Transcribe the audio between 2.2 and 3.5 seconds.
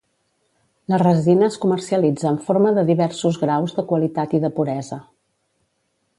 en forma de diversos